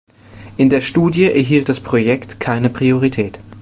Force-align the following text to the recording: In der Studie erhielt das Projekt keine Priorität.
In 0.57 0.71
der 0.71 0.81
Studie 0.81 1.25
erhielt 1.31 1.69
das 1.69 1.79
Projekt 1.79 2.39
keine 2.39 2.71
Priorität. 2.71 3.37